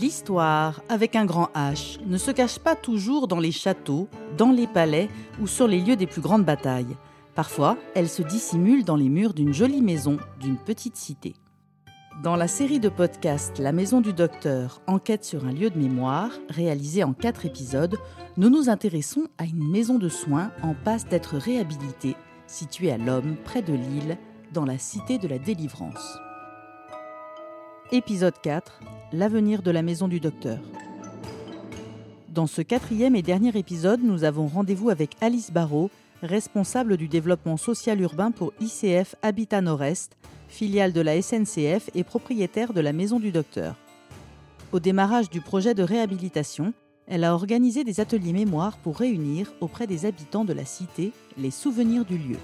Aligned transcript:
L'histoire, 0.00 0.80
avec 0.88 1.16
un 1.16 1.24
grand 1.24 1.48
H, 1.56 1.98
ne 2.06 2.18
se 2.18 2.30
cache 2.30 2.60
pas 2.60 2.76
toujours 2.76 3.26
dans 3.26 3.40
les 3.40 3.50
châteaux, 3.50 4.06
dans 4.36 4.52
les 4.52 4.68
palais 4.68 5.08
ou 5.40 5.48
sur 5.48 5.66
les 5.66 5.80
lieux 5.80 5.96
des 5.96 6.06
plus 6.06 6.20
grandes 6.20 6.44
batailles. 6.44 6.96
Parfois, 7.34 7.76
elle 7.96 8.08
se 8.08 8.22
dissimule 8.22 8.84
dans 8.84 8.94
les 8.94 9.08
murs 9.08 9.34
d'une 9.34 9.52
jolie 9.52 9.82
maison, 9.82 10.18
d'une 10.38 10.56
petite 10.56 10.96
cité. 10.96 11.34
Dans 12.22 12.36
la 12.36 12.46
série 12.46 12.78
de 12.78 12.88
podcasts 12.88 13.58
La 13.58 13.72
Maison 13.72 14.00
du 14.00 14.12
Docteur, 14.12 14.82
enquête 14.86 15.24
sur 15.24 15.44
un 15.46 15.52
lieu 15.52 15.68
de 15.68 15.78
mémoire, 15.78 16.30
réalisée 16.48 17.02
en 17.02 17.12
quatre 17.12 17.44
épisodes, 17.44 17.96
nous 18.36 18.50
nous 18.50 18.68
intéressons 18.68 19.26
à 19.36 19.46
une 19.46 19.68
maison 19.68 19.98
de 19.98 20.08
soins 20.08 20.52
en 20.62 20.74
passe 20.74 21.08
d'être 21.08 21.36
réhabilitée, 21.36 22.14
située 22.46 22.92
à 22.92 22.98
l'Homme, 22.98 23.34
près 23.44 23.62
de 23.62 23.72
Lille, 23.72 24.16
dans 24.52 24.64
la 24.64 24.78
cité 24.78 25.18
de 25.18 25.26
la 25.26 25.40
Délivrance. 25.40 26.18
Épisode 27.90 28.34
4 28.42 28.80
L'avenir 29.14 29.62
de 29.62 29.70
la 29.70 29.80
maison 29.80 30.08
du 30.08 30.20
docteur. 30.20 30.58
Dans 32.28 32.46
ce 32.46 32.60
quatrième 32.60 33.16
et 33.16 33.22
dernier 33.22 33.56
épisode, 33.56 34.02
nous 34.02 34.24
avons 34.24 34.46
rendez-vous 34.46 34.90
avec 34.90 35.16
Alice 35.22 35.50
Barrault, 35.50 35.90
responsable 36.22 36.98
du 36.98 37.08
développement 37.08 37.56
social 37.56 37.98
urbain 38.02 38.30
pour 38.30 38.52
ICF 38.60 39.14
Habitat 39.22 39.62
Nord-Est, 39.62 40.18
filiale 40.48 40.92
de 40.92 41.00
la 41.00 41.22
SNCF 41.22 41.88
et 41.94 42.04
propriétaire 42.04 42.74
de 42.74 42.82
la 42.82 42.92
maison 42.92 43.18
du 43.18 43.32
docteur. 43.32 43.74
Au 44.72 44.80
démarrage 44.80 45.30
du 45.30 45.40
projet 45.40 45.72
de 45.72 45.82
réhabilitation, 45.82 46.74
elle 47.06 47.24
a 47.24 47.32
organisé 47.32 47.84
des 47.84 48.00
ateliers 48.00 48.34
mémoire 48.34 48.76
pour 48.76 48.98
réunir 48.98 49.50
auprès 49.62 49.86
des 49.86 50.04
habitants 50.04 50.44
de 50.44 50.52
la 50.52 50.66
cité 50.66 51.12
les 51.38 51.50
souvenirs 51.50 52.04
du 52.04 52.18
lieu. 52.18 52.36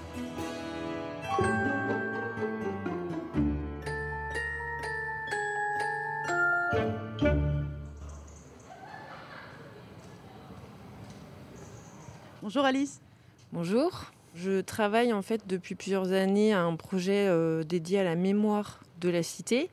Bonjour 12.55 12.66
Alice. 12.66 13.01
Bonjour. 13.52 14.13
Je 14.37 14.60
travaille 14.60 15.13
en 15.13 15.23
fait 15.23 15.41
depuis 15.49 15.74
plusieurs 15.74 16.13
années 16.13 16.52
à 16.52 16.63
un 16.63 16.77
projet 16.77 17.27
euh, 17.27 17.65
dédié 17.65 17.99
à 17.99 18.05
la 18.05 18.15
mémoire 18.15 18.79
de 19.01 19.09
la 19.09 19.24
cité, 19.24 19.71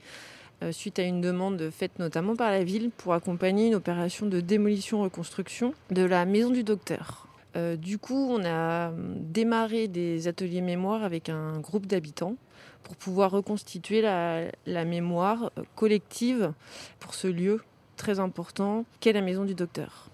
euh, 0.64 0.72
suite 0.72 0.98
à 0.98 1.04
une 1.04 1.22
demande 1.22 1.70
faite 1.70 2.00
notamment 2.00 2.36
par 2.36 2.50
la 2.50 2.64
ville 2.64 2.90
pour 2.90 3.14
accompagner 3.14 3.68
une 3.68 3.76
opération 3.76 4.26
de 4.26 4.42
démolition-reconstruction 4.42 5.76
de 5.92 6.02
la 6.02 6.26
maison 6.26 6.50
du 6.50 6.64
docteur. 6.64 7.28
Euh, 7.56 7.76
du 7.76 8.00
coup, 8.00 8.32
on 8.32 8.44
a 8.44 8.92
démarré 9.16 9.88
des 9.88 10.28
ateliers 10.28 10.62
mémoire 10.62 11.04
avec 11.04 11.30
un 11.30 11.60
groupe 11.60 11.86
d'habitants 11.86 12.36
pour 12.82 12.96
pouvoir 12.96 13.30
reconstituer 13.30 14.02
la, 14.02 14.46
la 14.66 14.86
mémoire 14.86 15.52
collective 15.76 16.52
pour 17.00 17.14
ce 17.14 17.28
lieu 17.28 17.62
très 17.96 18.20
important 18.20 18.86
qu'est 19.02 19.14
la 19.14 19.22
maison 19.22 19.46
du 19.46 19.54
docteur. 19.54 20.11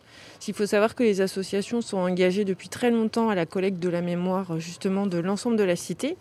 Il 0.48 0.54
faut 0.54 0.66
savoir 0.66 0.96
que 0.96 1.04
les 1.04 1.22
associations 1.22 1.82
sont 1.82 1.98
engagées 1.98 2.46
depuis 2.46 2.70
très 2.70 2.92
longtemps 2.92 3.30
à 3.30 3.36
la 3.36 3.46
collecte 3.46 3.80
de 3.80 3.90
la 3.90 4.02
mémoire 4.02 4.60
justement 4.60 5.08
de 5.08 5.18
l'ensemble 5.18 5.58
de 5.58 5.64
la 5.64 5.76
cité. 5.76 6.18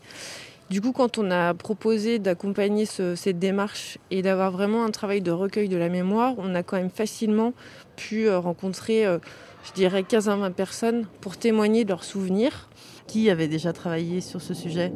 Du 0.69 0.81
coup, 0.81 0.91
quand 0.91 1.19
on 1.19 1.31
a 1.31 1.55
proposé 1.55 2.19
d'accompagner 2.19 2.87
cette 2.87 3.39
démarche 3.39 3.99
et 4.11 4.21
d'avoir 4.23 4.51
vraiment 4.51 4.85
un 4.85 4.91
travail 4.91 5.21
de 5.21 5.31
recueil 5.31 5.69
de 5.69 5.77
la 5.77 5.89
mémoire, 5.89 6.35
on 6.39 6.57
a 6.57 6.65
quand 6.65 6.77
même 6.77 6.91
facilement 6.91 7.53
pu 7.95 8.27
euh, 8.27 8.41
rencontrer, 8.41 9.07
euh, 9.07 9.19
je 9.65 9.73
dirais, 9.75 10.03
15 10.03 10.29
à 10.29 10.35
20 10.35 10.51
personnes 10.51 11.07
pour 11.21 11.37
témoigner 11.37 11.85
de 11.85 11.91
leurs 11.91 12.03
souvenirs. 12.03 12.69
Qui 13.07 13.31
avait 13.31 13.47
déjà 13.47 13.73
travaillé 13.73 14.21
sur 14.21 14.43
ce 14.43 14.55
sujet? 14.55 14.93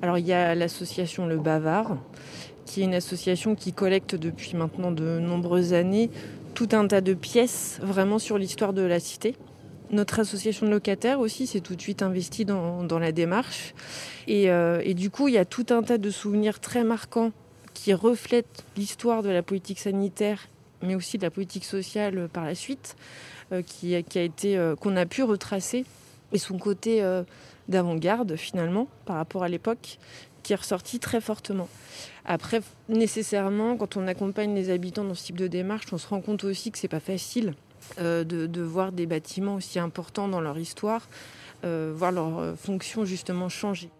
Alors, 0.00 0.16
il 0.16 0.26
y 0.26 0.32
a 0.32 0.54
l'association 0.54 1.26
Le 1.26 1.36
Bavard, 1.36 1.98
qui 2.64 2.80
est 2.80 2.84
une 2.84 2.94
association 2.94 3.54
qui 3.54 3.74
collecte 3.74 4.14
depuis 4.14 4.56
maintenant 4.56 4.92
de 4.92 5.18
nombreuses 5.18 5.74
années 5.74 6.10
tout 6.54 6.68
un 6.72 6.86
tas 6.86 7.00
de 7.00 7.14
pièces 7.14 7.78
vraiment 7.82 8.18
sur 8.18 8.38
l'histoire 8.38 8.72
de 8.72 8.82
la 8.82 9.00
cité. 9.00 9.36
Notre 9.90 10.20
association 10.20 10.66
de 10.66 10.70
locataires 10.70 11.20
aussi 11.20 11.46
s'est 11.46 11.60
tout 11.60 11.76
de 11.76 11.80
suite 11.80 12.02
investie 12.02 12.44
dans, 12.46 12.98
la 12.98 13.12
démarche. 13.12 13.74
Euh, 14.28 14.80
et, 14.82 14.94
du 14.94 15.10
coup, 15.10 15.28
il 15.28 15.34
y 15.34 15.38
a 15.38 15.44
tout 15.44 15.66
un 15.70 15.82
tas 15.82 15.98
de 15.98 16.10
souvenirs 16.10 16.60
très 16.60 16.82
marquants 16.82 17.32
qui 17.74 17.92
reflètent 17.92 18.64
l'histoire 18.76 19.22
de 19.22 19.28
la 19.28 19.42
politique 19.42 19.78
sanitaire, 19.78 20.48
mais 20.82 20.94
aussi 20.94 21.18
de 21.18 21.22
la 21.22 21.30
politique 21.30 21.64
sociale 21.64 22.28
par 22.32 22.44
la 22.44 22.54
suite, 22.54 22.96
euh, 23.52 23.60
qui, 23.62 23.94
a 23.94 23.98
été, 23.98 24.56
euh, 24.56 24.76
qu'on 24.76 24.96
a 24.96 25.04
pu 25.04 25.22
retracer. 25.22 25.84
Et 26.32 26.38
son 26.38 26.56
côté 26.56 27.04
d'avant-garde, 27.68 28.36
finalement, 28.36 28.88
par 29.04 29.16
rapport 29.16 29.42
à 29.42 29.50
l'époque, 29.50 29.98
ressorti 30.54 30.98
très 30.98 31.20
fortement. 31.20 31.68
Après, 32.24 32.60
nécessairement, 32.88 33.76
quand 33.76 33.96
on 33.96 34.06
accompagne 34.06 34.54
les 34.54 34.70
habitants 34.70 35.04
dans 35.04 35.14
ce 35.14 35.24
type 35.24 35.38
de 35.38 35.48
démarche, 35.48 35.86
on 35.92 35.98
se 35.98 36.06
rend 36.06 36.20
compte 36.20 36.44
aussi 36.44 36.70
que 36.70 36.78
c'est 36.78 36.88
pas 36.88 37.00
facile 37.00 37.54
euh, 37.98 38.24
de, 38.24 38.62
voir 38.62 38.92
des 38.92 39.06
bâtiments 39.06 39.56
aussi 39.56 39.78
importants 39.78 40.28
dans 40.28 40.40
leur 40.40 40.58
histoire, 40.58 41.08
euh, 41.64 41.92
voir 41.94 42.12
leur 42.12 42.38
euh, 42.38 42.54
fonction 42.54 43.04
justement 43.04 43.48
changer. 43.48 43.90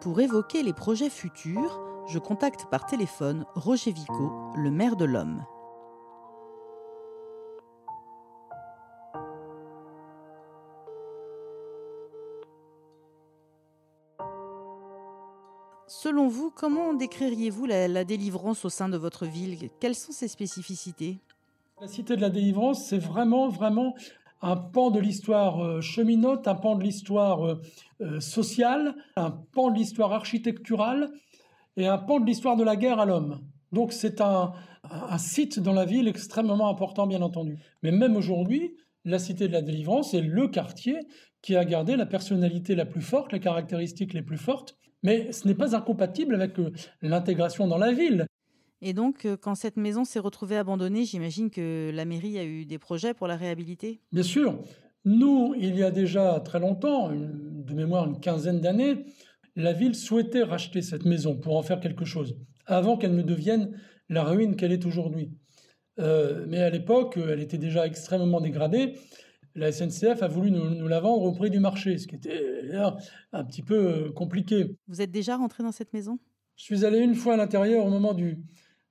Pour 0.00 0.20
évoquer 0.20 0.62
les 0.62 0.74
projets 0.74 1.08
futurs, 1.08 1.80
je 2.08 2.18
contacte 2.18 2.66
par 2.70 2.84
téléphone 2.84 3.46
Roger 3.54 3.92
Vico, 3.92 4.32
le 4.54 4.70
maire 4.70 4.96
de 4.96 5.06
l'Homme. 5.06 5.44
Selon 16.04 16.28
vous, 16.28 16.52
comment 16.54 16.92
décririez-vous 16.92 17.64
la, 17.64 18.04
délivrance 18.04 18.66
au 18.66 18.68
sein 18.68 18.90
de 18.90 18.98
votre 18.98 19.24
ville? 19.24 19.70
Quelles 19.80 19.94
sont 19.94 20.12
ses 20.12 20.28
spécificités? 20.28 21.16
La 21.80 21.88
cité 21.88 22.14
de 22.14 22.20
la 22.20 22.28
délivrance, 22.28 22.84
c'est 22.84 22.98
vraiment, 22.98 23.48
vraiment 23.48 23.94
un 24.42 24.54
pan 24.54 24.90
de 24.90 25.00
l'histoire 25.00 25.64
euh, 25.64 25.80
cheminote, 25.80 26.46
un 26.46 26.56
pan 26.56 26.74
de 26.76 26.84
l'histoire 26.84 27.46
euh, 27.46 27.62
euh, 28.02 28.20
sociale, 28.20 28.94
un 29.16 29.30
pan 29.30 29.70
de 29.70 29.78
l'histoire 29.78 30.12
architecturale 30.12 31.08
et 31.78 31.86
un 31.86 31.96
pan 31.96 32.20
de 32.20 32.26
l'histoire 32.26 32.56
de 32.56 32.64
la 32.64 32.76
guerre 32.76 33.00
à 33.00 33.06
l'homme. 33.06 33.40
Donc 33.72 33.94
c'est 33.94 34.20
un, 34.20 34.52
un, 34.82 35.16
site 35.16 35.58
dans 35.58 35.72
la 35.72 35.86
ville 35.86 36.06
extrêmement 36.06 36.68
important, 36.68 37.06
bien 37.06 37.22
entendu. 37.22 37.56
Mais 37.82 37.92
même 37.92 38.14
aujourd'hui, 38.14 38.76
la 39.06 39.18
cité 39.18 39.48
de 39.48 39.54
la 39.54 39.62
délivrance 39.62 40.12
est 40.12 40.20
le 40.20 40.48
quartier 40.48 40.98
qui 41.40 41.56
a 41.56 41.64
gardé 41.64 41.96
la 41.96 42.04
personnalité 42.04 42.74
la 42.74 42.84
plus 42.84 43.00
forte, 43.00 43.32
les 43.32 43.40
caractéristiques 43.40 44.12
les 44.12 44.22
plus 44.22 44.36
fortes 44.36 44.76
mais 45.04 45.30
ce 45.30 45.46
n'est 45.46 45.54
pas 45.54 45.76
incompatible 45.76 46.34
avec 46.34 46.58
euh, 46.58 46.72
l'intégration 47.02 47.68
dans 47.68 47.78
la 47.78 47.92
ville. 47.92 48.26
Et 48.82 48.92
donc, 48.92 49.24
euh, 49.24 49.36
quand 49.36 49.54
cette 49.54 49.76
maison 49.76 50.04
s'est 50.04 50.18
retrouvée 50.18 50.56
abandonnée, 50.56 51.04
j'imagine 51.04 51.50
que 51.50 51.92
la 51.94 52.04
mairie 52.04 52.38
a 52.38 52.44
eu 52.44 52.64
des 52.64 52.78
projets 52.78 53.14
pour 53.14 53.28
la 53.28 53.36
réhabiliter? 53.36 54.00
Bien 54.12 54.24
sûr. 54.24 54.58
Nous, 55.04 55.54
il 55.56 55.76
y 55.76 55.82
a 55.82 55.90
déjà 55.90 56.40
très 56.40 56.58
longtemps, 56.58 57.10
de 57.12 57.74
mémoire 57.74 58.06
une 58.06 58.18
quinzaine 58.18 58.60
d'années, 58.60 59.04
la 59.54 59.72
ville 59.72 59.94
souhaitait 59.94 60.42
racheter 60.42 60.82
cette 60.82 61.04
maison 61.04 61.36
pour 61.36 61.56
en 61.56 61.62
faire 61.62 61.78
quelque 61.78 62.06
chose, 62.06 62.36
avant 62.66 62.96
qu'elle 62.96 63.14
ne 63.14 63.22
devienne 63.22 63.78
la 64.08 64.24
ruine 64.24 64.56
qu'elle 64.56 64.72
est 64.72 64.86
aujourd'hui. 64.86 65.30
Euh, 66.00 66.46
mais 66.48 66.58
à 66.58 66.70
l'époque, 66.70 67.18
elle 67.18 67.40
était 67.40 67.58
déjà 67.58 67.86
extrêmement 67.86 68.40
dégradée 68.40 68.94
la 69.54 69.70
SNCF 69.70 70.22
a 70.22 70.28
voulu 70.28 70.50
nous, 70.50 70.88
la 70.88 71.00
vendre 71.00 71.22
au 71.22 71.32
prix 71.32 71.50
du 71.50 71.60
marché, 71.60 71.98
ce 71.98 72.06
qui 72.06 72.16
était 72.16 72.70
un 73.32 73.44
petit 73.44 73.62
peu 73.62 73.76
euh, 73.76 74.12
compliqué. 74.12 74.76
Vous 74.88 75.00
êtes 75.00 75.10
déjà 75.10 75.36
rentré 75.36 75.62
dans 75.62 75.72
cette 75.72 75.92
maison? 75.92 76.18
Je 76.56 76.64
suis 76.64 76.84
allé 76.84 76.98
une 76.98 77.14
fois 77.14 77.34
à 77.34 77.36
l'intérieur 77.36 77.86
au 77.86 77.90
moment 77.90 78.14
du, 78.14 78.38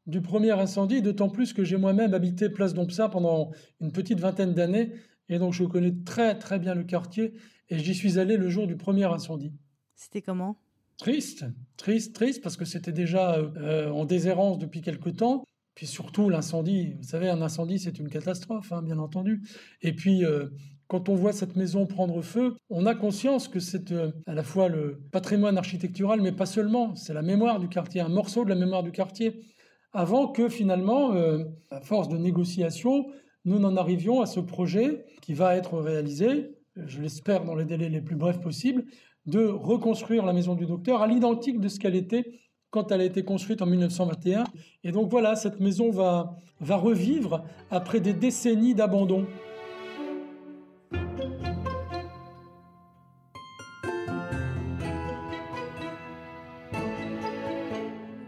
du 0.07 0.22
premier 0.22 0.51
incendie, 0.51 1.01
d'autant 1.01 1.29
plus 1.29 1.53
que 1.53 1.63
j'ai 1.63 1.78
moi-même 1.78 2.13
habité 2.13 2.50
Place 2.50 2.74
Dompsat 2.74 3.09
pendant 3.09 3.51
une 3.81 3.91
petite 3.91 4.19
vingtaine 4.19 4.54
d'années, 4.54 4.94
et 5.30 5.39
donc 5.39 5.54
je 5.54 5.63
connais 5.63 5.94
très 6.06 6.38
très 6.38 6.60
bien 6.60 6.75
le 6.75 6.83
quartier, 6.83 7.33
et 7.69 7.80
j'y 7.80 7.95
suis 7.95 8.19
allé 8.19 8.38
le 8.38 8.50
jour 8.50 8.68
du 8.68 8.75
premier 8.75 9.06
incendie. 9.06 9.54
C'était 9.95 10.21
comment? 10.21 10.57
Triste, 10.98 11.45
triste, 11.77 12.13
triste, 12.13 12.44
parce 12.44 12.56
que 12.56 12.66
c'était 12.66 12.92
déjà 12.92 13.36
euh, 13.36 13.89
en 13.89 14.06
déshérence 14.06 14.59
depuis 14.59 14.81
quelque 14.81 15.09
temps. 15.09 15.44
Puis 15.75 15.88
surtout 15.88 16.30
l'incendie, 16.30 16.94
vous 17.00 17.04
savez, 17.04 17.30
un 17.30 17.42
incendie 17.42 17.80
c'est 17.80 18.00
une 18.00 18.10
catastrophe, 18.10 18.72
hein, 18.72 18.81
bien 18.81 19.00
entendu. 19.00 19.42
Et 19.81 19.94
puis 19.94 20.24
euh, 20.24 20.50
quand 20.88 21.10
on 21.10 21.16
voit 21.16 21.34
cette 21.34 21.56
maison 21.56 21.88
prendre 21.88 22.22
feu, 22.22 22.56
on 22.70 22.86
a 22.86 22.94
conscience 22.94 23.48
que 23.48 23.60
c'est 23.60 23.92
euh, 23.92 24.12
à 24.28 24.34
la 24.34 24.44
fois 24.44 24.70
le 24.70 25.02
patrimoine 25.12 25.58
architectural, 25.58 26.22
mais 26.22 26.31
pas 26.31 26.46
seulement, 26.46 26.96
c'est 26.96 27.14
la 27.14 27.24
mémoire 27.24 27.60
du 27.60 27.68
quartier, 27.68 28.02
un 28.02 28.10
morceau 28.10 28.44
de 28.44 28.50
la 28.50 28.56
mémoire 28.56 28.84
du 28.84 28.92
quartier. 28.92 29.42
Avant 29.92 30.28
que 30.28 30.50
finalement, 30.50 31.14
euh, 31.14 31.44
à 31.72 31.81
force 31.81 32.10
de 32.10 32.18
négociation, 32.18 33.08
nous 33.46 33.60
n'en 33.60 33.76
arrivions 33.76 34.22
à 34.22 34.26
ce 34.26 34.40
projet 34.40 35.06
qui 35.22 35.34
va 35.34 35.56
être 35.56 35.80
réalisé, 35.80 36.56
je 36.76 37.02
l'espère 37.02 37.44
dans 37.44 37.56
les 37.56 37.66
délais 37.66 37.90
les 37.90 38.02
plus 38.02 38.16
brefs 38.16 38.40
possibles, 38.40 38.86
de 39.26 39.46
reconstruire 39.46 40.26
la 40.26 40.34
maison 40.34 40.56
du 40.56 40.66
docteur 40.66 41.02
à 41.02 41.08
l'identique 41.08 41.60
de 41.60 41.68
ce 41.68 41.80
qu'elle 41.80 41.96
était 41.96 42.40
quand 42.74 42.92
elle 42.92 43.02
a 43.02 43.06
été 43.06 43.24
construite 43.24 43.62
en 43.62 43.68
1921. 43.68 44.46
Et 44.84 44.92
donc 44.92 45.10
voilà, 45.12 45.36
cette 45.36 45.60
maison 45.60 45.92
va, 45.92 46.36
va 46.60 46.75
revivre 46.75 47.44
après 47.70 48.00
des 48.00 48.14
décennies 48.14 48.74
d'abandon. 48.74 49.28
Nous 50.92 51.00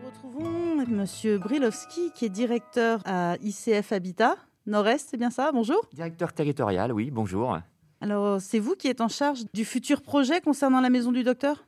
retrouvons 0.06 0.86
Monsieur 0.88 1.39
Brilowski, 1.39 2.12
qui 2.13 2.25
est 2.25 2.30
directeur 2.30 3.01
à 3.06 3.38
ICF 3.41 3.91
Habitat 3.91 4.36
Nord-Est, 4.68 5.09
c'est 5.09 5.18
bien 5.18 5.31
ça 5.31 5.51
Bonjour. 5.51 5.81
Directeur 5.91 6.33
territorial, 6.33 6.91
oui, 6.94 7.09
bonjour. 7.09 7.57
Alors, 8.00 8.39
c'est 8.39 8.59
vous 8.59 8.75
qui 8.75 8.89
êtes 8.89 9.01
en 9.01 9.07
charge 9.07 9.44
du 9.56 9.65
futur 9.65 10.03
projet 10.03 10.39
concernant 10.41 10.81
la 10.81 10.91
maison 10.91 11.12
du 11.12 11.24
docteur? 11.24 11.65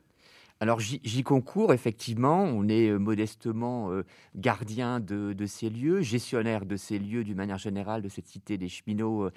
Alors 0.60 0.80
j'y 0.80 1.22
concours, 1.22 1.72
effectivement. 1.72 2.42
On 2.42 2.68
est 2.68 2.88
euh, 2.88 2.98
modestement 2.98 3.92
euh, 3.92 4.02
gardien 4.34 4.98
de, 4.98 5.34
ces 5.46 5.70
lieux, 5.70 6.00
gestionnaire 6.00 6.66
de 6.66 6.76
ces 6.76 6.98
lieux 6.98 7.22
d'une 7.22 7.36
manière 7.36 7.58
générale, 7.58 8.02
de 8.02 8.08
cette 8.08 8.26
cité 8.26 8.58
des 8.58 8.68
cheminots. 8.68 9.26
Euh. 9.26 9.32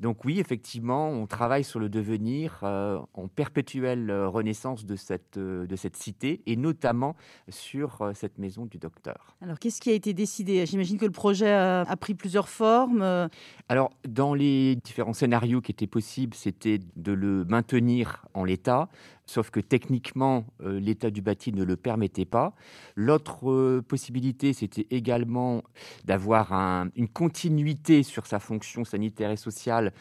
Donc 0.00 0.24
oui, 0.24 0.40
effectivement, 0.40 1.10
on 1.10 1.26
travaille 1.26 1.62
sur 1.62 1.78
le 1.78 1.88
devenir 1.88 2.64
en 2.64 3.28
perpétuelle 3.28 4.10
renaissance 4.10 4.84
de 4.84 4.96
cette, 4.96 5.38
de 5.38 5.76
cette 5.76 5.96
cité 5.96 6.42
et 6.46 6.56
notamment 6.56 7.14
sur 7.48 8.10
cette 8.12 8.36
maison 8.38 8.66
du 8.66 8.78
docteur. 8.78 9.36
Alors 9.40 9.60
qu'est-ce 9.60 9.80
qui 9.80 9.90
a 9.90 9.92
été 9.92 10.12
décidé? 10.12 10.66
J'imagine 10.66 10.98
que 10.98 11.04
le 11.04 11.12
projet 11.12 11.52
a, 11.52 11.82
a, 11.82 11.96
pris 11.96 12.14
plusieurs 12.14 12.48
formes. 12.48 13.28
Alors 13.68 13.92
dans 14.08 14.34
les 14.34 14.74
différents 14.74 15.12
scénarios 15.12 15.60
qui 15.60 15.70
étaient 15.70 15.86
possibles, 15.86 16.34
c'était 16.34 16.80
de 16.96 17.12
le 17.12 17.44
maintenir 17.44 18.26
en 18.34 18.42
l'état, 18.42 18.88
sauf 19.32 19.50
que 19.50 19.60
techniquement, 19.60 20.44
euh, 20.62 20.78
l'état 20.78 21.10
du 21.10 21.22
bâti 21.22 21.52
ne 21.52 21.64
le 21.64 21.76
permettait 21.76 22.26
pas. 22.26 22.54
L'autre 22.96 23.50
euh, 23.50 23.82
possibilité, 23.82 24.52
c'était 24.52 24.86
également 24.90 25.62
d'avoir 26.04 26.52
une 26.96 27.08
continuité 27.08 28.02
sur 28.02 28.26
sa 28.26 28.38
fonction 28.38 28.84
sanitaire 28.84 29.30
et 29.30 29.36
sociale, 29.36 29.92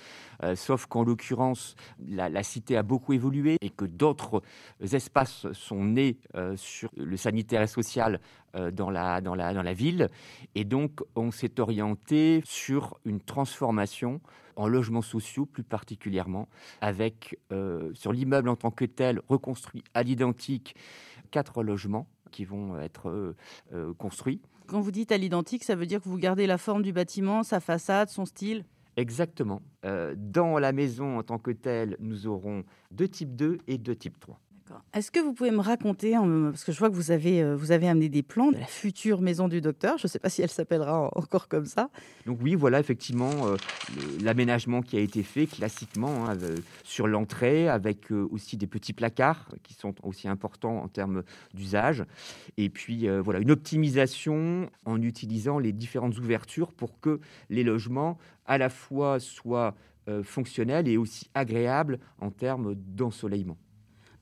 euh, 0.44 0.56
sauf 0.56 0.86
qu'en 0.86 1.04
l'occurrence, 1.04 1.76
la, 2.08 2.44
cité 2.44 2.78
a 2.78 2.84
beaucoup 2.84 3.14
évolué 3.14 3.58
et 3.62 3.70
que 3.70 3.86
d'autres 3.86 4.42
espaces 4.82 5.52
sont 5.54 5.84
nés 5.84 6.18
sur 6.56 6.90
le 6.98 7.16
sanitaire 7.18 7.62
et 7.62 7.68
social 7.68 8.20
dans 8.54 8.90
la, 8.90 9.22
dans, 9.22 9.36
la, 9.36 9.74
ville. 9.74 10.10
Et 10.56 10.66
donc, 10.66 11.02
on 11.16 11.32
s'est 11.32 11.60
orienté 11.60 12.42
sur 12.46 13.00
une 13.06 13.22
transformation 13.22 14.22
en 14.56 14.68
logements 14.68 15.02
sociaux 15.02 15.46
plus 15.46 15.64
particulièrement, 15.64 16.48
avec 16.82 17.40
euh, 17.52 17.92
sur 17.94 18.14
l'immeuble 18.14 18.50
en 18.50 18.56
tant 18.56 18.72
que 18.72 18.86
tel 18.86 19.22
reconstruit 19.28 19.84
à 19.94 20.04
l'identique 20.04 20.76
quatre 21.32 21.64
logements 21.64 22.08
qui 22.32 22.46
vont 22.46 22.80
être 22.80 23.10
euh, 23.10 23.36
euh, 23.74 23.94
construits. 23.94 24.42
Quand 24.68 24.80
vous 24.80 24.92
dites 24.92 25.12
à 25.12 25.18
l'identique, 25.18 25.64
ça 25.64 25.76
veut 25.76 25.86
dire 25.86 26.02
que 26.02 26.08
vous 26.08 26.18
gardez 26.18 26.48
la 26.48 26.58
forme 26.58 26.82
du 26.82 26.94
bâtiment, 26.94 27.44
sa 27.44 27.60
façade, 27.60 28.10
son 28.10 28.26
style? 28.26 28.64
Exactement. 28.98 29.62
dans 29.84 30.60
la 30.60 30.74
maison 30.74 31.18
en 31.18 31.24
tant 31.24 31.40
que 31.40 31.52
telle, 31.52 31.96
nous 32.00 32.28
aurons 32.28 32.64
deux 32.92 33.08
types 33.08 33.36
2 33.36 33.60
et 33.68 33.78
deux 33.78 33.96
types 33.96 34.20
3. 34.20 34.40
Est-ce 34.94 35.12
que 35.12 35.20
vous 35.20 35.34
pouvez 35.34 35.52
me 35.52 35.62
raconter, 35.62 36.14
parce 36.14 36.64
que 36.64 36.72
je 36.72 36.80
vois 36.80 36.90
que 36.90 36.96
vous 36.96 37.12
avez, 37.12 37.42
euh, 37.42 37.56
vous 37.56 37.72
avez 37.72 37.88
amené 37.88 38.10
des 38.10 38.24
plans 38.24 38.52
de 38.52 38.58
la 38.58 38.66
future 38.66 39.22
maison 39.22 39.48
du 39.48 39.62
docteur, 39.62 39.98
je 39.98 40.06
ne 40.06 40.10
sais 40.10 40.20
pas 40.20 40.30
si 40.30 40.42
elle 40.42 40.50
s'appellera 40.50 41.10
encore 41.16 41.48
comme 41.48 41.66
ça. 41.66 41.90
Donc 42.26 42.40
oui, 42.42 42.56
voilà 42.56 42.80
effectivement 42.80 43.32
euh, 43.48 43.56
l'aménagement 44.22 44.82
qui 44.82 44.98
a 44.98 45.00
été 45.00 45.24
fait 45.24 45.46
classiquement 45.46 46.26
hein, 46.28 46.38
euh, 46.42 46.58
sur 46.84 47.08
l'entrée, 47.08 47.70
avec 47.70 48.12
aussi 48.12 48.58
des 48.58 48.68
petits 48.68 48.94
placards 48.94 49.50
qui 49.64 49.74
sont 49.74 49.96
aussi 50.04 50.28
importants 50.28 50.84
en 50.84 50.88
termes 50.88 51.24
d'usage. 51.54 52.04
Et 52.58 52.70
puis 52.70 53.08
voilà, 53.20 53.40
une 53.40 53.52
optimisation 53.52 54.70
en 54.86 55.02
utilisant 55.02 55.60
les 55.60 55.72
différentes 55.72 56.18
ouvertures 56.18 56.74
pour 56.74 57.00
que 57.00 57.20
les 57.50 57.64
logements 57.64 58.18
à 58.46 58.58
la 58.58 58.70
fois 58.70 59.20
soient 59.20 59.76
fonctionnels 60.24 60.88
et 60.88 60.98
aussi 60.98 61.30
agréables 61.34 62.00
en 62.20 62.32
termes 62.32 62.76
d'ensoleillement. 62.76 63.58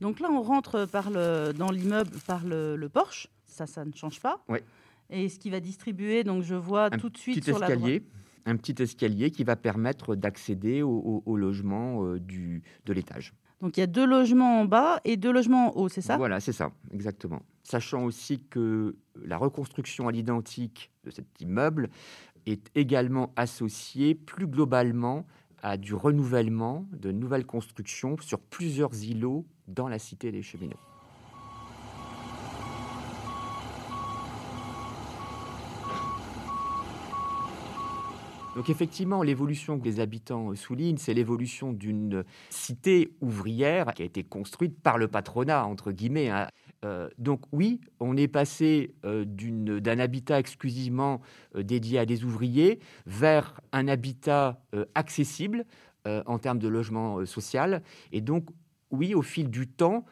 Donc 0.01 0.19
là, 0.19 0.29
on 0.31 0.41
rentre 0.41 0.85
par 0.85 1.09
le, 1.09 1.51
dans 1.51 1.71
l'immeuble 1.71 2.11
par 2.25 2.45
le, 2.45 2.75
le, 2.75 2.89
porche. 2.89 3.27
Ça, 3.45 3.67
ça 3.67 3.83
ne 3.83 3.91
change 3.93 4.19
pas. 4.19 4.43
Oui. 4.47 4.59
Et 5.09 5.27
ce 5.29 5.39
qui 5.39 5.49
va 5.49 5.59
distribuer, 5.59 6.23
donc 6.23 6.43
je 6.43 6.55
vois 6.55 6.89
tout 6.89 7.09
de 7.09 7.17
suite 7.17 7.43
sur 7.43 7.61
escalier, 7.61 8.03
Un 8.45 8.55
petit 8.57 8.81
escalier 8.81 9.31
qui 9.31 9.43
va 9.43 9.55
permettre 9.55 10.15
d'accéder 10.15 10.83
au, 10.83 11.35
logement 11.35 12.05
euh, 12.05 12.19
du, 12.19 12.61
de 12.85 12.93
l'étage. 12.93 13.33
Donc 13.61 13.75
il 13.75 13.81
y 13.81 13.83
a 13.83 13.87
deux 13.87 14.05
logements 14.05 14.61
en 14.61 14.65
bas 14.65 15.01
et 15.03 15.17
deux 15.17 15.31
logements 15.31 15.75
en 15.75 15.81
haut, 15.81 15.89
c'est 15.89 16.01
ça? 16.01 16.15
Voilà, 16.15 16.39
c'est 16.39 16.53
ça, 16.53 16.71
exactement. 16.91 17.41
Sachant 17.63 18.05
aussi 18.05 18.39
que 18.39 18.95
la 19.21 19.37
reconstruction 19.37 20.07
à 20.07 20.11
l'identique 20.11 20.91
de 21.03 21.11
cet 21.11 21.41
immeuble 21.41 21.89
est 22.45 22.69
également 22.75 23.33
associée 23.35 24.15
plus 24.15 24.47
globalement 24.47 25.25
à 25.63 25.77
du 25.77 25.93
renouvellement, 25.93 26.85
de 26.91 27.11
nouvelles 27.11 27.45
constructions 27.45 28.15
sur 28.21 28.39
plusieurs 28.39 29.03
îlots 29.03 29.45
dans 29.67 29.87
la 29.87 29.99
cité 29.99 30.31
des 30.31 30.41
cheminots. 30.41 30.88
Donc 38.59 38.69
effectivement, 38.69 39.23
l'évolution 39.23 39.79
que 39.79 39.85
les 39.85 40.01
habitants 40.01 40.53
soulignent, 40.53 40.97
c'est 40.97 41.13
l'évolution 41.13 41.71
d'une 41.71 42.25
cité 42.49 43.13
ouvrière 43.21 43.93
qui 43.93 44.01
a 44.01 44.05
été 44.05 44.21
construite 44.21 44.81
par 44.81 44.97
le 44.97 45.07
patronat, 45.07 45.65
entre 45.65 45.93
guillemets. 45.93 46.29
Hein. 46.29 46.49
Euh, 46.83 47.07
donc 47.17 47.39
oui, 47.53 47.79
on 48.01 48.17
est 48.17 48.27
passé 48.27 48.95
euh, 49.05 49.23
d'un 49.23 49.97
habitat 49.97 50.39
exclusivement 50.39 51.21
euh, 51.55 51.63
dédié 51.63 51.99
à 51.99 52.05
des 52.05 52.25
ouvriers 52.25 52.81
vers 53.05 53.61
un 53.71 53.87
habitat 53.87 54.61
accessible 54.93 55.63
en 56.05 56.37
termes 56.37 56.59
de 56.59 56.67
logement 56.67 57.25
social. 57.25 57.81
Et 58.11 58.19
donc 58.19 58.49
oui, 58.91 59.15
au 59.15 59.21
fil 59.21 59.49
du 59.49 59.67
temps, 59.67 60.05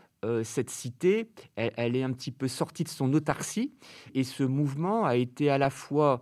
cette 0.44 0.70
cité, 0.70 1.30
elle, 1.56 1.96
est 1.96 2.04
un 2.04 2.12
petit 2.12 2.32
peu 2.32 2.48
sortie 2.48 2.84
de 2.84 2.90
son 2.90 3.14
autarcie 3.14 3.74
et 4.14 4.24
ce 4.24 4.44
mouvement 4.44 5.06
a 5.06 5.16
été 5.16 5.50
à 5.50 5.58
la 5.58 5.70
fois 5.70 6.22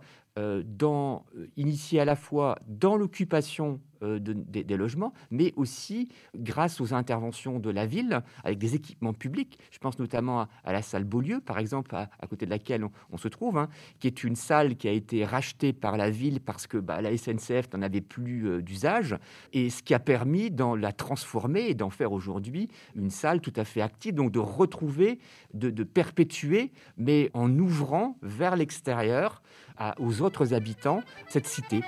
dans, 0.64 1.24
euh, 1.36 1.46
initié 1.56 2.00
à 2.00 2.04
la 2.04 2.16
fois 2.16 2.58
dans 2.66 2.96
l'occupation 2.96 3.80
euh, 4.02 4.18
des, 4.20 4.76
logements, 4.76 5.12
mais 5.30 5.52
aussi 5.56 6.08
grâce 6.36 6.80
aux 6.80 6.92
interventions 6.92 7.58
de 7.58 7.70
la 7.70 7.86
ville 7.86 8.22
avec 8.44 8.58
des 8.58 8.74
équipements 8.74 9.14
publics. 9.14 9.58
Je 9.70 9.78
pense 9.78 9.98
notamment 9.98 10.48
à, 10.64 10.72
la 10.72 10.82
salle 10.82 11.04
Beaulieu, 11.04 11.40
par 11.40 11.58
exemple, 11.58 11.94
à, 11.94 12.08
côté 12.28 12.44
de 12.44 12.50
laquelle 12.50 12.86
on, 13.10 13.16
se 13.16 13.28
trouve, 13.28 13.56
hein, 13.56 13.68
qui 13.98 14.06
est 14.06 14.24
une 14.24 14.36
salle 14.36 14.76
qui 14.76 14.88
a 14.88 14.92
été 14.92 15.24
rachetée 15.24 15.72
par 15.72 15.96
la 15.96 16.10
ville 16.10 16.40
parce 16.40 16.66
que 16.66 16.76
bah, 16.76 17.00
la 17.00 17.16
SNCF 17.16 17.72
n'en 17.72 17.82
avait 17.82 18.00
plus 18.00 18.62
d'usage, 18.62 19.16
et 19.52 19.70
ce 19.70 19.82
qui 19.82 19.94
a 19.94 19.98
permis 19.98 20.50
de 20.50 20.74
la 20.74 20.92
transformer 20.92 21.68
et 21.68 21.74
d'en 21.74 21.90
faire 21.90 22.12
aujourd'hui 22.12 22.68
une 22.94 23.10
salle 23.10 23.40
tout 23.40 23.52
à 23.56 23.64
fait 23.64 23.80
active, 23.80 24.14
donc 24.14 24.32
de 24.32 24.40
retrouver, 24.40 25.20
de 25.54 25.84
perpétuer, 25.84 26.72
mais 26.98 27.30
en 27.34 27.50
ouvrant 27.58 28.18
vers 28.22 28.56
l'extérieur 28.56 29.42
aux 29.98 30.22
autres 30.22 30.54
habitants 30.54 31.02
cette 31.28 31.46
cité. 31.46 31.82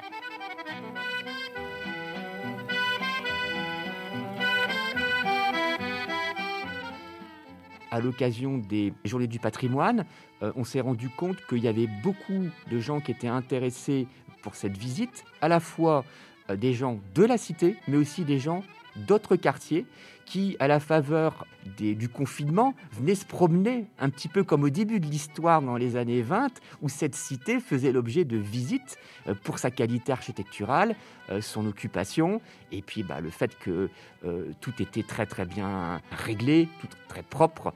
À 7.91 8.01
l'occasion 8.01 8.59
des 8.59 8.93
Journées 9.05 9.27
du 9.27 9.39
patrimoine, 9.39 10.05
euh, 10.43 10.53
on 10.57 10.65
s'est 10.65 10.81
rendu 10.81 11.09
compte 11.09 11.37
qu'il 11.47 11.59
y 11.59 11.69
avait 11.69 11.89
beaucoup 12.03 12.49
de 12.71 12.79
gens 12.79 13.01
qui 13.01 13.11
étaient 13.11 13.29
intéressés 13.29 14.07
pour 14.43 14.55
cette 14.55 14.77
visite, 14.77 15.25
à 15.41 15.49
la 15.49 15.61
fois 15.61 16.05
euh, 16.51 16.57
des 16.57 16.73
gens 16.73 16.99
de 17.15 17.25
la 17.25 17.39
cité, 17.39 17.77
mais 17.89 17.97
aussi 17.97 18.25
des 18.25 18.39
gens 18.39 18.63
d'autres 19.07 19.37
quartiers 19.37 19.87
qui, 20.29 20.57
à 20.61 20.69
la 20.69 20.79
faveur 20.79 21.47
du 21.79 22.09
confinement, 22.09 22.75
venaient 22.93 23.15
se 23.15 23.25
promener 23.25 23.87
un 23.99 24.11
petit 24.11 24.29
peu 24.29 24.45
comme 24.45 24.63
au 24.63 24.69
début 24.69 25.01
de 25.01 25.07
l'histoire 25.07 25.63
dans 25.63 25.77
les 25.77 25.97
années 25.97 26.21
20, 26.21 26.61
où 26.83 26.89
cette 26.91 27.15
cité 27.15 27.61
faisait 27.61 27.93
l'objet 27.93 28.25
de 28.25 28.37
visites 28.37 28.99
euh, 29.27 29.35
pour 29.43 29.59
sa 29.59 29.71
qualité 29.71 30.13
architecturale, 30.13 30.97
euh, 31.31 31.41
son 31.41 31.67
occupation, 31.67 32.43
et 32.73 32.83
puis 32.83 33.03
bah, 33.03 33.21
le 33.21 33.31
fait 33.31 33.59
que 33.59 33.89
euh, 34.25 34.53
tout 34.61 34.83
était 34.83 35.03
très 35.03 35.25
très 35.25 35.47
bien 35.47 36.03
réglé, 36.11 36.69
tout 36.81 36.89
très 37.09 37.23
propre, 37.23 37.73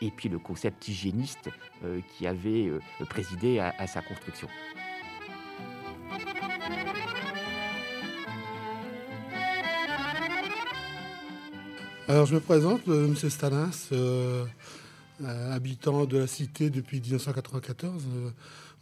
et 0.00 0.12
puis 0.12 0.28
le 0.28 0.38
concept 0.38 0.86
hygiéniste 0.86 1.50
qui 2.08 2.28
avait 2.28 2.70
présidé 3.08 3.58
à 3.58 3.86
sa 3.88 4.00
construction. 4.00 4.46
Alors 12.08 12.24
je 12.24 12.34
me 12.36 12.40
présente, 12.40 12.86
euh, 12.86 13.08
M. 13.08 13.16
Stanis, 13.16 13.88
euh, 13.90 14.46
euh, 15.24 15.52
habitant 15.52 16.04
de 16.04 16.18
la 16.18 16.28
cité 16.28 16.70
depuis 16.70 17.00
1994, 17.00 18.04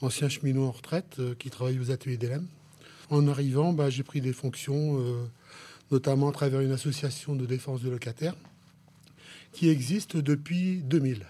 ancien 0.02 0.28
cheminot 0.28 0.66
en 0.66 0.72
retraite 0.72 1.18
qui 1.38 1.48
travaille 1.48 1.78
aux 1.78 1.90
ateliers 1.90 2.18
d'Hélène. 2.18 2.46
En 3.08 3.26
arrivant, 3.26 3.72
bah, 3.72 3.88
j'ai 3.88 4.02
pris 4.02 4.20
des 4.20 4.34
fonctions, 4.34 5.02
notamment 5.90 6.28
à 6.28 6.32
travers 6.32 6.60
une 6.60 6.72
association 6.72 7.34
de 7.34 7.46
défense 7.46 7.80
de 7.80 7.88
locataires 7.88 8.36
qui 9.52 9.70
existe 9.70 10.18
depuis 10.18 10.82
2000. 10.82 11.24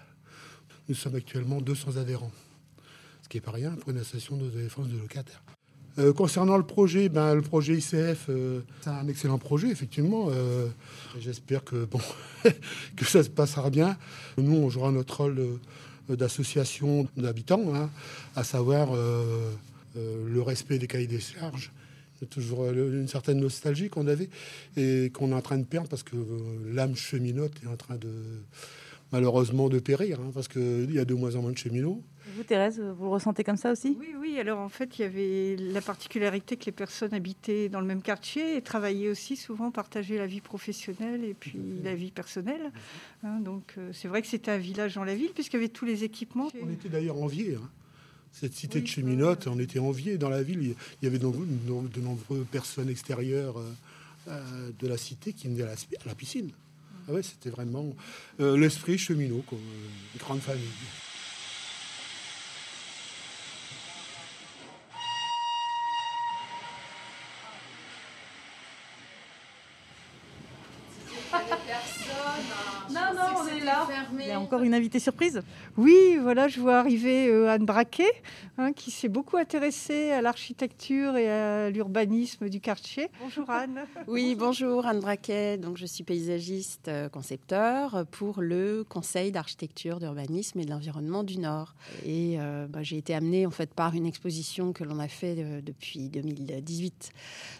Nous 0.89 0.95
sommes 0.95 1.15
actuellement 1.15 1.61
200 1.61 1.95
adhérents, 1.95 2.31
ce 3.23 3.29
qui 3.29 3.37
n'est 3.37 3.41
pas 3.41 3.51
rien 3.51 3.71
pour 3.71 3.91
une 3.91 3.99
association 3.99 4.35
de 4.35 4.49
défense 4.49 4.89
de 4.89 4.97
locataires. 4.97 5.43
Euh, 5.97 6.11
concernant 6.11 6.57
le 6.57 6.65
projet, 6.65 7.07
ben, 7.07 7.33
le 7.33 7.41
projet 7.41 7.75
ICF, 7.75 8.25
euh, 8.29 8.59
c'est 8.81 8.89
un 8.89 9.07
excellent 9.07 9.37
projet, 9.37 9.69
effectivement. 9.69 10.27
Euh, 10.29 10.67
j'espère 11.19 11.63
que, 11.63 11.85
bon, 11.85 12.01
que 12.97 13.05
ça 13.05 13.23
se 13.23 13.29
passera 13.29 13.69
bien. 13.69 13.97
Nous, 14.37 14.55
on 14.55 14.69
jouera 14.69 14.91
notre 14.91 15.21
rôle 15.21 15.59
d'associations 16.09 17.07
d'habitants, 17.15 17.73
hein, 17.73 17.89
à 18.35 18.43
savoir 18.43 18.91
le 19.95 20.41
respect 20.41 20.77
des 20.77 20.87
cahiers 20.87 21.07
des 21.07 21.19
charges. 21.19 21.71
toujours 22.29 22.69
une 22.69 23.07
certaine 23.07 23.39
nostalgie 23.39 23.89
qu'on 23.89 24.07
avait 24.07 24.29
et 24.77 25.11
qu'on 25.13 25.31
est 25.31 25.35
en 25.35 25.41
train 25.41 25.57
de 25.57 25.63
perdre 25.63 25.87
parce 25.89 26.03
que 26.03 26.15
l'âme 26.71 26.95
cheminote 26.95 27.53
est 27.63 27.67
en 27.67 27.75
train 27.75 27.95
de 27.95 28.09
malheureusement 29.11 29.69
de 29.69 29.79
périr, 29.79 30.19
hein, 30.19 30.31
parce 30.33 30.47
qu'il 30.47 30.91
y 30.91 30.99
a 30.99 31.05
de 31.05 31.13
moins 31.13 31.35
en 31.35 31.41
moins 31.41 31.51
de 31.51 31.57
cheminots. 31.57 32.03
Vous, 32.35 32.43
Thérèse, 32.43 32.79
vous 32.79 33.05
le 33.05 33.09
ressentez 33.09 33.43
comme 33.43 33.57
ça 33.57 33.71
aussi? 33.71 33.97
Oui, 33.99 34.13
oui. 34.19 34.39
Alors 34.39 34.59
en 34.59 34.69
fait, 34.69 34.99
il 34.99 35.03
y 35.03 35.05
avait 35.05 35.55
la 35.57 35.81
particularité 35.81 36.57
que 36.57 36.65
les 36.65 36.71
personnes 36.71 37.13
habitaient 37.13 37.69
dans 37.69 37.79
le 37.79 37.87
même 37.87 38.01
quartier 38.01 38.57
et 38.57 38.61
travaillaient 38.61 39.09
aussi 39.09 39.37
souvent, 39.37 39.71
partageaient 39.71 40.17
la 40.17 40.27
vie 40.27 40.41
professionnelle 40.41 41.23
et 41.23 41.33
puis 41.33 41.57
la 41.83 41.95
vie 41.95 42.11
personnelle. 42.11 42.71
Hein, 43.23 43.39
donc 43.39 43.75
euh, 43.77 43.91
c'est 43.93 44.09
vrai 44.09 44.21
que 44.21 44.27
c'était 44.27 44.51
un 44.51 44.57
village 44.57 44.95
dans 44.95 45.05
la 45.05 45.15
ville 45.15 45.31
puisqu'il 45.33 45.57
y 45.57 45.59
avait 45.59 45.69
tous 45.69 45.85
les 45.85 46.03
équipements. 46.03 46.49
On 46.61 46.69
était 46.69 46.89
d'ailleurs 46.89 47.21
enviés. 47.21 47.55
Hein. 47.55 47.69
Cette 48.35 48.53
cité 48.53 48.81
de 48.81 48.87
cheminotes, 48.87 49.47
on 49.47 49.57
était 49.59 49.79
enviés 49.79 50.17
dans 50.17 50.27
la 50.29 50.43
ville. 50.43 50.75
Il 51.01 51.05
y 51.05 51.07
avait 51.07 51.19
de, 51.19 51.25
nombreuses 52.01 52.45
personnes 52.51 52.89
extérieures 52.89 53.57
euh, 53.57 53.73
euh, 54.27 54.71
de 54.77 54.87
la 54.89 54.97
cité 54.97 55.31
qui 55.31 55.47
venaient 55.47 55.63
à 55.63 55.73
la 56.05 56.15
piscine. 56.15 56.51
Ah 57.07 57.13
ouais, 57.13 57.23
c'était 57.23 57.49
vraiment 57.49 57.95
euh, 58.41 58.57
l'esprit 58.57 58.97
cheminot, 58.97 59.41
comme 59.47 59.59
une 59.59 60.19
grande 60.19 60.41
famille. 60.41 60.65
Il 74.17 74.27
y 74.27 74.31
a 74.31 74.39
encore 74.55 74.63
une 74.65 74.73
invitée 74.73 74.99
surprise 74.99 75.41
Oui, 75.75 76.17
voilà, 76.21 76.47
je 76.47 76.61
vois 76.61 76.77
arriver 76.77 77.27
euh, 77.27 77.49
Anne 77.49 77.65
Braquet, 77.65 78.09
hein, 78.57 78.71
qui 78.71 78.89
s'est 78.89 79.09
beaucoup 79.09 79.35
intéressée 79.35 80.11
à 80.11 80.21
l'architecture 80.21 81.17
et 81.17 81.29
à 81.29 81.69
l'urbanisme 81.69 82.47
du 82.47 82.61
quartier. 82.61 83.09
Bonjour 83.21 83.49
Anne. 83.49 83.81
oui, 84.07 84.33
bonjour 84.39 84.85
Anne 84.85 85.01
Braquet. 85.01 85.57
Donc, 85.57 85.75
je 85.75 85.85
suis 85.85 86.05
paysagiste 86.05 86.87
euh, 86.87 87.09
concepteur 87.09 88.05
pour 88.11 88.41
le 88.41 88.85
Conseil 88.87 89.33
d'architecture, 89.33 89.99
d'urbanisme 89.99 90.57
et 90.61 90.63
de 90.63 90.69
l'environnement 90.69 91.23
du 91.23 91.37
Nord. 91.37 91.75
Et 92.05 92.37
euh, 92.39 92.65
bah, 92.69 92.81
j'ai 92.81 92.97
été 92.97 93.13
amenée 93.13 93.45
en 93.45 93.51
fait 93.51 93.73
par 93.73 93.93
une 93.93 94.05
exposition 94.05 94.71
que 94.71 94.85
l'on 94.85 94.99
a 94.99 95.09
fait 95.09 95.35
depuis 95.63 96.07
2018 96.07 97.11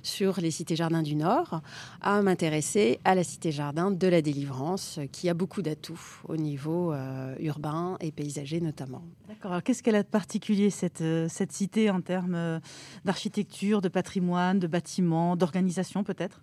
sur 0.02 0.40
les 0.40 0.52
cités-jardins 0.52 1.04
du 1.04 1.16
Nord 1.16 1.60
à 2.00 2.22
m'intéresser 2.22 3.02
à 3.04 3.16
la 3.16 3.26
cité-jardin 3.26 3.92
de 3.92 4.08
la 4.08 4.22
délivrance 4.22 5.02
qui 5.12 5.28
a 5.28 5.34
beaucoup 5.34 5.62
d'atouts 5.62 6.22
au 6.30 6.38
niveau 6.38 6.85
euh, 6.94 7.36
urbain 7.40 7.98
et 8.00 8.12
paysager 8.12 8.62
notamment. 8.62 9.04
D'accord. 9.28 9.52
Alors 9.52 9.64
qu'est-ce 9.64 9.84
qu'elle 9.84 9.96
a 9.96 10.04
de 10.04 10.08
particulier 10.08 10.70
cette, 10.70 11.02
euh, 11.02 11.28
cette 11.30 11.52
cité 11.52 11.90
en 11.90 12.02
termes 12.02 12.36
euh, 12.36 12.60
d'architecture, 13.06 13.82
de 13.82 13.90
patrimoine, 13.90 14.60
de 14.60 14.68
bâtiments, 14.68 15.36
d'organisation 15.36 16.04
peut-être? 16.04 16.42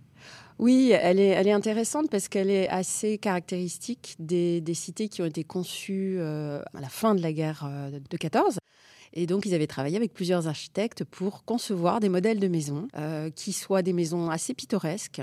Oui, 0.59 0.93
elle 0.93 1.19
est, 1.19 1.29
elle 1.29 1.49
est 1.49 1.53
intéressante 1.53 2.09
parce 2.11 2.29
qu'elle 2.29 2.51
est 2.51 2.69
assez 2.69 3.19
caractéristique 3.19 4.15
des, 4.19 4.61
des, 4.61 4.75
cités 4.75 5.09
qui 5.09 5.21
ont 5.21 5.27
été 5.27 5.43
conçues 5.43 6.21
à 6.21 6.81
la 6.81 6.89
fin 6.89 7.17
de 7.17 7.23
la 7.23 7.33
guerre 7.33 7.69
de 7.91 8.17
14. 8.17 8.59
Et 9.15 9.27
donc, 9.27 9.45
ils 9.47 9.55
avaient 9.55 9.67
travaillé 9.67 9.97
avec 9.97 10.15
plusieurs 10.15 10.47
architectes 10.47 11.03
pour 11.03 11.45
concevoir 11.45 11.99
des 11.99 12.09
modèles 12.09 12.39
de 12.39 12.47
maisons 12.47 12.87
qui 13.35 13.53
soient 13.53 13.83
des 13.83 13.93
maisons 13.93 14.31
assez 14.31 14.55
pittoresques, 14.55 15.21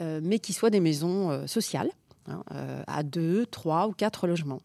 mais 0.00 0.38
qui 0.38 0.52
soient 0.52 0.70
des 0.70 0.78
maisons 0.78 1.48
sociales 1.48 1.90
Hein, 2.28 2.42
euh, 2.54 2.82
à 2.86 3.02
deux, 3.02 3.46
trois 3.46 3.88
ou 3.88 3.92
quatre 3.92 4.26
logements. 4.26 4.60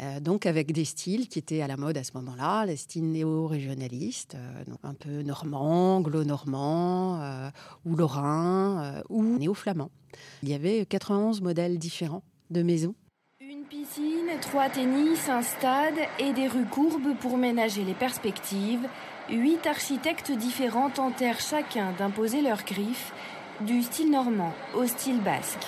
Euh, 0.00 0.20
donc 0.20 0.44
avec 0.44 0.72
des 0.72 0.84
styles 0.84 1.28
qui 1.28 1.38
étaient 1.38 1.62
à 1.62 1.66
la 1.66 1.76
mode 1.76 1.96
à 1.96 2.04
ce 2.04 2.12
moment-là, 2.14 2.66
les 2.66 2.76
styles 2.76 3.10
néo-régionalistes, 3.10 4.34
euh, 4.34 4.64
un 4.82 4.94
peu 4.94 5.22
normand, 5.22 5.96
anglo-normand, 5.96 7.50
ou 7.84 7.96
lorrain, 7.96 9.02
ou 9.08 9.22
néo-flamand. 9.22 9.90
Il 10.42 10.48
y 10.48 10.54
avait 10.54 10.84
91 10.84 11.40
modèles 11.40 11.78
différents 11.78 12.22
de 12.50 12.62
maisons. 12.62 12.94
Une 13.40 13.64
piscine, 13.64 14.30
trois 14.40 14.68
tennis, 14.68 15.28
un 15.28 15.42
stade 15.42 15.98
et 16.18 16.32
des 16.32 16.48
rues 16.48 16.66
courbes 16.66 17.16
pour 17.20 17.38
ménager 17.38 17.84
les 17.84 17.94
perspectives. 17.94 18.86
Huit 19.30 19.66
architectes 19.66 20.32
différents 20.32 20.90
tentèrent 20.90 21.40
chacun 21.40 21.92
d'imposer 21.98 22.42
leurs 22.42 22.64
griffes, 22.64 23.12
du 23.60 23.82
style 23.82 24.10
normand 24.10 24.52
au 24.74 24.86
style 24.86 25.20
basque. 25.20 25.66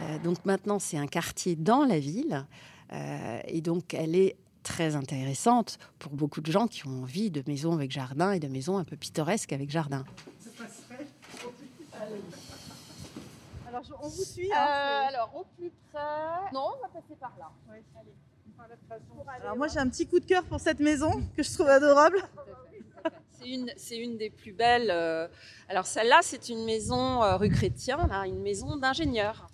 Euh, 0.00 0.18
donc 0.18 0.44
maintenant, 0.44 0.78
c'est 0.78 0.98
un 0.98 1.06
quartier 1.06 1.56
dans 1.56 1.84
la 1.84 1.98
ville. 1.98 2.46
Euh, 2.92 3.40
et 3.46 3.60
donc, 3.60 3.94
elle 3.94 4.14
est 4.14 4.36
très 4.62 4.96
intéressante 4.96 5.78
pour 5.98 6.12
beaucoup 6.12 6.40
de 6.40 6.50
gens 6.50 6.66
qui 6.66 6.86
ont 6.86 7.02
envie 7.02 7.30
de 7.30 7.42
maisons 7.46 7.72
avec 7.72 7.90
jardin 7.90 8.32
et 8.32 8.40
de 8.40 8.48
maisons 8.48 8.78
un 8.78 8.84
peu 8.84 8.96
pittoresques 8.96 9.52
avec 9.52 9.70
jardin. 9.70 10.04
Alors, 13.68 13.82
on 14.02 14.08
vous 14.08 14.24
suit. 14.24 14.50
Hein, 14.52 14.56
euh, 14.58 15.08
alors, 15.08 15.30
au 15.34 15.44
plus 15.56 15.70
près. 15.92 16.00
Non, 16.52 16.68
on 16.76 16.82
va 16.82 16.88
passer 16.88 17.14
par 17.18 17.32
là. 17.38 17.50
Alors, 19.42 19.56
moi, 19.56 19.68
j'ai 19.68 19.78
un 19.78 19.88
petit 19.88 20.06
coup 20.06 20.18
de 20.18 20.24
cœur 20.24 20.44
pour 20.44 20.60
cette 20.60 20.80
maison 20.80 21.22
que 21.36 21.42
je 21.42 21.52
trouve 21.52 21.68
adorable. 21.68 22.22
C'est 23.38 23.48
une, 23.48 23.70
c'est 23.76 23.98
une 23.98 24.16
des 24.16 24.30
plus 24.30 24.52
belles. 24.52 24.90
alors, 25.68 25.86
celle-là, 25.86 26.20
c'est 26.22 26.48
une 26.48 26.64
maison 26.64 27.20
rue 27.36 27.50
Chrétien, 27.50 27.98
une 28.24 28.40
maison 28.40 28.76
d'ingénieur. 28.76 29.46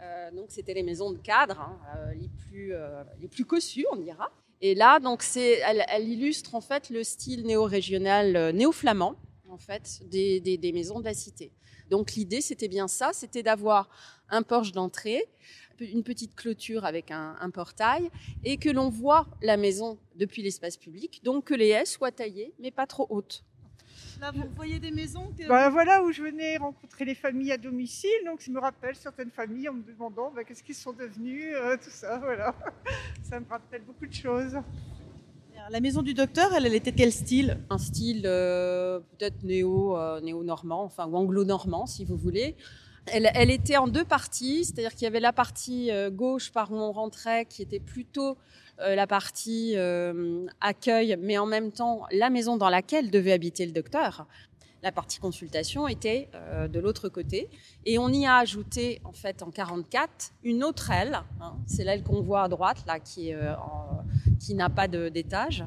Euh, 0.00 0.30
donc 0.30 0.46
c'était 0.48 0.74
les 0.74 0.82
maisons 0.82 1.10
de 1.10 1.18
cadre 1.18 1.60
hein, 1.60 1.76
euh, 1.96 2.14
les 2.14 2.28
plus 2.28 2.72
euh, 2.72 3.02
les 3.20 3.28
plus 3.28 3.44
cossues, 3.44 3.86
on 3.92 3.96
dira. 3.96 4.30
Et 4.60 4.74
là, 4.74 4.98
donc 5.00 5.22
c'est, 5.22 5.60
elle, 5.60 6.08
illustre 6.08 6.54
en 6.54 6.60
fait 6.60 6.90
le 6.90 7.04
style 7.04 7.44
néo-régional, 7.44 8.50
néo-flamand 8.54 9.14
en 9.48 9.58
fait 9.58 10.00
des, 10.10 10.40
des, 10.40 10.72
maisons 10.72 10.98
de 10.98 11.04
la 11.04 11.14
cité. 11.14 11.52
Donc 11.90 12.14
l'idée, 12.14 12.40
c'était 12.40 12.68
bien 12.68 12.88
ça, 12.88 13.10
c'était 13.12 13.44
d'avoir 13.44 13.88
un 14.28 14.42
porche 14.42 14.72
d'entrée, 14.72 15.24
une 15.80 16.02
petite 16.02 16.34
clôture 16.34 16.84
avec 16.84 17.12
un, 17.12 17.36
un 17.40 17.50
portail, 17.50 18.10
et 18.44 18.56
que 18.56 18.68
l'on 18.68 18.88
voit 18.88 19.28
la 19.42 19.56
maison 19.56 19.96
depuis 20.16 20.42
l'espace 20.42 20.76
public, 20.76 21.20
donc 21.22 21.44
que 21.44 21.54
les 21.54 21.68
haies 21.68 21.86
soient 21.86 22.12
taillées, 22.12 22.52
mais 22.58 22.72
pas 22.72 22.86
trop 22.86 23.06
hautes. 23.10 23.44
Là, 24.20 24.32
vous 24.32 24.48
voyez 24.56 24.78
des 24.78 24.90
maisons 24.90 25.32
bah, 25.48 25.70
Voilà 25.70 26.02
où 26.02 26.12
je 26.12 26.22
venais 26.22 26.56
rencontrer 26.56 27.04
les 27.04 27.14
familles 27.14 27.52
à 27.52 27.58
domicile. 27.58 28.10
Donc, 28.26 28.40
je 28.40 28.50
me 28.50 28.60
rappelle 28.60 28.96
certaines 28.96 29.30
familles 29.30 29.68
en 29.68 29.74
me 29.74 29.82
demandant 29.82 30.32
bah, 30.34 30.44
qu'est-ce 30.44 30.62
qu'ils 30.62 30.74
sont 30.74 30.92
devenus, 30.92 31.52
euh, 31.54 31.76
tout 31.76 31.90
ça. 31.90 32.18
Voilà. 32.18 32.54
Ça 33.22 33.38
me 33.38 33.46
rappelle 33.48 33.82
beaucoup 33.82 34.06
de 34.06 34.12
choses. 34.12 34.56
La 35.70 35.80
maison 35.80 36.00
du 36.00 36.14
docteur, 36.14 36.54
elle, 36.54 36.64
elle 36.64 36.74
était 36.74 36.92
quel 36.92 37.12
style? 37.12 37.58
Un 37.68 37.76
style 37.76 38.22
euh, 38.24 39.00
peut-être 39.00 39.42
néo, 39.42 39.98
euh, 39.98 40.18
néo-normand, 40.20 40.84
enfin, 40.84 41.06
ou 41.06 41.14
anglo-normand, 41.16 41.84
si 41.84 42.06
vous 42.06 42.16
voulez. 42.16 42.56
Elle, 43.12 43.50
était 43.50 43.76
en 43.76 43.88
deux 43.88 44.04
parties, 44.04 44.64
c'est-à-dire 44.64 44.92
qu'il 44.92 45.02
y 45.02 45.06
avait 45.06 45.20
la 45.20 45.32
partie 45.32 45.90
gauche 46.10 46.52
par 46.52 46.72
où 46.72 46.76
on 46.76 46.92
rentrait, 46.92 47.46
qui 47.46 47.62
était 47.62 47.80
plutôt 47.80 48.36
euh, 48.80 48.94
la 48.94 49.08
partie 49.08 49.72
euh, 49.76 50.46
accueil, 50.60 51.16
mais 51.20 51.36
en 51.36 51.46
même 51.46 51.72
temps 51.72 52.06
la 52.12 52.30
maison 52.30 52.56
dans 52.56 52.68
laquelle 52.68 53.10
devait 53.10 53.32
habiter 53.32 53.66
le 53.66 53.72
docteur. 53.72 54.26
La 54.84 54.92
partie 54.92 55.18
consultation 55.18 55.88
était 55.88 56.28
euh, 56.34 56.68
de 56.68 56.78
l'autre 56.78 57.08
côté. 57.08 57.48
Et 57.84 57.98
on 57.98 58.08
y 58.10 58.26
a 58.26 58.36
ajouté, 58.36 59.00
en 59.02 59.12
fait, 59.12 59.42
en 59.42 59.50
44, 59.50 60.32
une 60.44 60.62
autre 60.62 60.92
aile. 60.92 61.20
Hein. 61.40 61.56
c'est 61.66 61.82
l'aile 61.82 62.04
qu'on 62.04 62.22
voit 62.22 62.44
à 62.44 62.48
droite, 62.48 62.84
là, 62.86 63.00
qui, 63.00 63.34
n'a 64.54 64.70
pas 64.70 64.86
d'étage. 64.86 65.64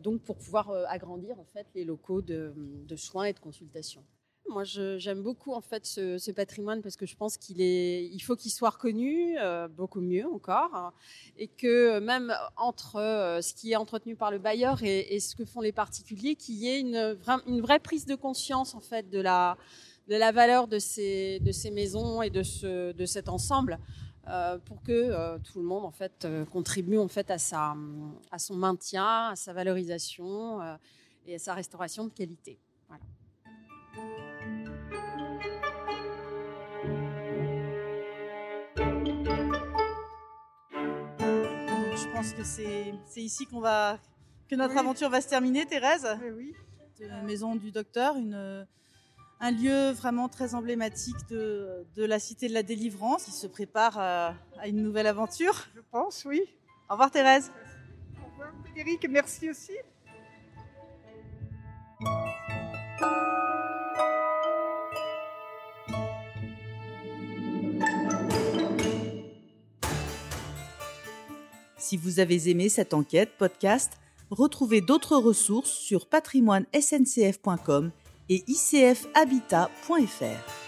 donc, 0.00 0.22
pour 0.22 0.36
pouvoir 0.36 0.70
agrandir, 0.88 1.40
en 1.40 1.46
fait, 1.52 1.66
les 1.74 1.84
locaux 1.84 2.22
de 2.22 2.96
soins 2.96 3.24
et 3.24 3.32
de 3.32 3.40
consultation. 3.40 4.04
Moi, 4.52 4.64
j'aime 4.64 5.22
beaucoup 5.22 5.52
en 5.54 5.62
fait 5.62 5.86
ce, 5.86 6.30
patrimoine 6.30 6.82
parce 6.82 6.96
que 6.96 7.06
je 7.06 7.16
pense 7.16 7.36
qu'il 7.36 7.60
est, 7.60 8.04
il 8.04 8.20
faut 8.20 8.36
qu'il 8.36 8.50
soit 8.50 8.70
reconnu 8.70 9.36
euh, 9.38 9.66
beaucoup 9.66 10.00
mieux 10.00 10.26
encore, 10.26 10.74
hein, 10.74 10.92
et 11.38 11.48
que 11.48 11.98
même 12.00 12.34
entre 12.56 12.96
euh, 12.96 13.40
ce 13.40 13.54
qui 13.54 13.72
est 13.72 13.76
entretenu 13.76 14.14
par 14.14 14.30
le 14.30 14.38
bailleur 14.38 14.82
et, 14.82 15.18
ce 15.20 15.34
que 15.34 15.44
font 15.44 15.60
les 15.60 15.72
particuliers, 15.72 16.34
qu'il 16.36 16.56
y 16.56 16.68
ait 16.68 16.80
une, 16.80 17.16
vraie 17.60 17.78
prise 17.78 18.04
de 18.04 18.14
conscience 18.14 18.74
en 18.74 18.80
fait 18.80 19.08
de 19.08 19.20
la, 19.20 19.56
valeur 20.08 20.68
de 20.68 20.78
ces, 20.78 21.40
maisons 21.72 22.20
et 22.20 22.30
de, 22.30 22.42
ce, 22.42 22.92
de 22.92 23.06
cet 23.06 23.28
ensemble. 23.28 23.78
Euh, 24.28 24.56
pour 24.58 24.80
que 24.84 25.36
tout 25.38 25.58
le 25.58 25.64
monde 25.64 25.84
en 25.84 25.90
fait 25.90 26.28
contribue 26.52 26.98
en 26.98 27.08
fait 27.08 27.28
à 27.30 27.38
son 27.38 28.54
maintien, 28.54 29.30
à 29.30 29.36
sa 29.36 29.52
valorisation 29.52 30.60
et 31.26 31.34
à 31.34 31.38
sa 31.38 31.54
restauration 31.54 32.04
de 32.04 32.10
qualité. 32.10 32.60
Que 42.30 42.44
c'est 42.44 42.94
ici 43.16 43.46
qu'on 43.46 43.60
va 43.60 43.98
que 44.48 44.54
notre 44.54 44.76
aventure 44.76 45.08
va 45.10 45.20
se 45.20 45.28
terminer, 45.28 45.66
Thérèse. 45.66 46.06
Oui. 46.36 46.54
la 47.00 47.22
maison 47.22 47.56
du 47.56 47.72
docteur, 47.72 48.16
une, 48.16 48.66
un 49.40 49.50
lieu 49.50 49.90
vraiment 49.90 50.28
très 50.28 50.54
emblématique 50.54 51.16
de, 51.30 51.84
de, 51.96 52.04
la 52.04 52.20
cité 52.20 52.48
de 52.48 52.54
la 52.54 52.62
délivrance 52.62 53.24
qui 53.24 53.32
se 53.32 53.46
prépare 53.46 53.98
à, 53.98 54.34
une 54.66 54.82
nouvelle 54.82 55.08
aventure. 55.08 55.66
Je 55.74 55.80
pense, 55.90 56.24
oui. 56.24 56.42
Au 56.88 56.92
revoir 56.92 57.10
Thérèse. 57.10 57.50
Frédéric, 58.62 59.06
merci 59.10 59.50
aussi. 59.50 59.72
Si 71.92 71.98
vous 71.98 72.20
avez 72.20 72.48
aimé 72.48 72.70
cette 72.70 72.94
enquête 72.94 73.32
podcast, 73.36 73.98
retrouvez 74.30 74.80
d'autres 74.80 75.18
ressources 75.18 75.72
sur 75.72 76.06
patrimoine-sncf.com 76.06 77.90
et 78.30 78.42
icfhabitat.fr. 78.46 80.61